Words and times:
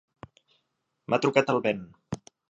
M'ha 1.11 1.19
trucat 1.25 1.51
el 1.53 1.61
Ben. 1.67 1.85